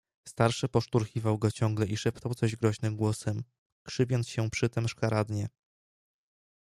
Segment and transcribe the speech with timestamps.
[0.27, 3.43] "Starszy poszturchiwał go ciągle i szeptał coś groźnym głosem,
[3.83, 5.49] krzywiąc się przytem szkaradnie."